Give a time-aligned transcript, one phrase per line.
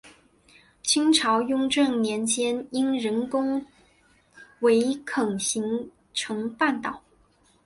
[0.81, 3.63] 清朝雍正年间因人工
[4.61, 7.03] 围垦形成半岛。